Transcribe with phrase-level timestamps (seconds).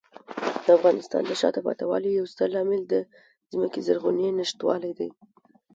[0.65, 2.93] د افغانستان د شاته پاتې والي یو ستر عامل د
[3.51, 5.09] ځمکې زرغونې نشتوالی دی.